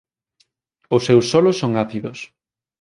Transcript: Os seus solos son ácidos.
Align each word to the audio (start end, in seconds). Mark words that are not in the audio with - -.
Os 0.95 1.05
seus 1.07 1.25
solos 1.31 1.59
son 1.61 1.71
ácidos. 1.85 2.19